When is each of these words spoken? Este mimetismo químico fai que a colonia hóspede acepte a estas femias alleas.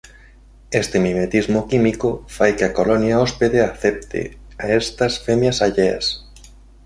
Este 0.81 0.97
mimetismo 1.07 1.61
químico 1.71 2.09
fai 2.35 2.51
que 2.57 2.65
a 2.67 2.75
colonia 2.79 3.19
hóspede 3.23 3.59
acepte 3.71 4.21
a 4.63 4.65
estas 4.81 5.13
femias 5.25 5.57
alleas. 5.67 6.05